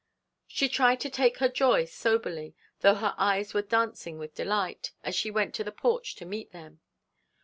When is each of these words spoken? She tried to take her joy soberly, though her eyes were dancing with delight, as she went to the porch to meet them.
She 0.47 0.67
tried 0.67 0.99
to 1.01 1.11
take 1.11 1.37
her 1.37 1.47
joy 1.47 1.85
soberly, 1.85 2.55
though 2.79 2.95
her 2.95 3.13
eyes 3.19 3.53
were 3.53 3.61
dancing 3.61 4.17
with 4.17 4.33
delight, 4.33 4.93
as 5.03 5.13
she 5.13 5.29
went 5.29 5.53
to 5.53 5.63
the 5.63 5.71
porch 5.71 6.15
to 6.15 6.25
meet 6.25 6.51
them. 6.51 6.79